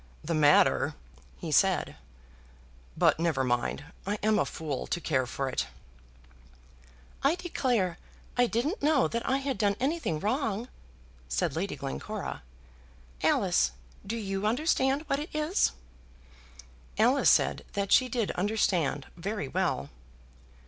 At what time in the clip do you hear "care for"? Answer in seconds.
4.99-5.47